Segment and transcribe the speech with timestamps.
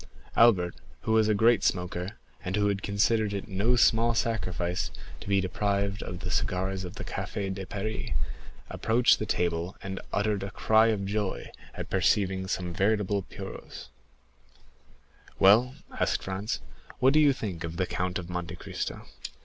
[0.35, 2.13] Albert, who was a great smoker,
[2.43, 4.89] and who had considered it no small sacrifice
[5.19, 8.09] to be deprived of the cigars of the Café de Paris,
[8.67, 13.89] approached the table, and uttered a cry of joy at perceiving some veritable puros.
[15.37, 16.61] "Well," asked Franz,
[16.97, 19.05] "what think you of the Count of Monte Cristo?"